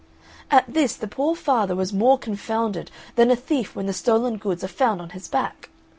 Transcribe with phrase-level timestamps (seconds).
[0.49, 4.63] At this the poor father was more confounded than a thief when the stolen goods
[4.63, 5.69] are found on his back.